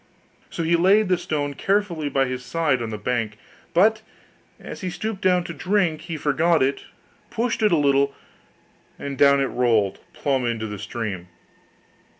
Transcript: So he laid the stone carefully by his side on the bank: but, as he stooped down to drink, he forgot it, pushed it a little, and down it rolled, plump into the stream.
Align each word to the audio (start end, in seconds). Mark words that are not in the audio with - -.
So 0.49 0.63
he 0.63 0.75
laid 0.75 1.09
the 1.09 1.17
stone 1.19 1.53
carefully 1.53 2.09
by 2.09 2.25
his 2.25 2.43
side 2.43 2.81
on 2.81 2.89
the 2.89 2.97
bank: 2.97 3.37
but, 3.71 4.01
as 4.59 4.81
he 4.81 4.89
stooped 4.89 5.21
down 5.21 5.43
to 5.43 5.53
drink, 5.53 6.01
he 6.01 6.17
forgot 6.17 6.63
it, 6.63 6.85
pushed 7.29 7.61
it 7.61 7.71
a 7.71 7.77
little, 7.77 8.15
and 8.97 9.15
down 9.15 9.39
it 9.39 9.45
rolled, 9.53 9.99
plump 10.13 10.47
into 10.47 10.65
the 10.65 10.79
stream. 10.79 11.27